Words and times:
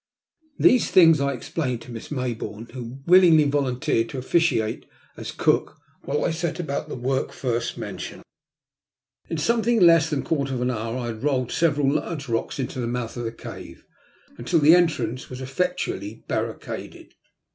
These 0.57 0.89
things 0.89 1.21
I 1.21 1.33
explained 1.33 1.83
to 1.83 1.91
Miss 1.91 2.07
Mayboume, 2.09 2.71
who 2.71 3.03
willingly 3.05 3.43
volunteered 3.43 4.09
to 4.09 4.17
officiate 4.17 4.87
as 5.15 5.31
cook 5.31 5.77
while 6.05 6.25
I 6.25 6.31
set 6.31 6.59
about 6.59 6.89
the 6.89 6.95
work 6.95 7.31
first 7.31 7.77
mentioned. 7.77 8.23
In 9.29 9.37
something 9.37 9.79
less 9.79 10.09
than 10.09 10.21
a 10.21 10.25
quarter 10.25 10.55
of 10.55 10.61
an 10.63 10.71
hour 10.71 10.97
I 10.97 11.05
had 11.09 11.21
rolled 11.21 11.51
several 11.51 11.87
large 11.87 12.27
rocks 12.27 12.57
into 12.57 12.79
the 12.81 12.87
mouth 12.87 13.15
of 13.15 13.25
the 13.25 13.31
cave, 13.31 13.85
and 14.39 14.39
upon 14.39 14.39
these 14.39 14.39
had 14.39 14.39
placed 14.39 14.39
others 14.39 14.39
until 14.39 14.59
the 14.59 14.75
entrance 15.05 15.29
was 15.29 15.41
effectually 15.41 16.23
barricaded. 16.27 17.13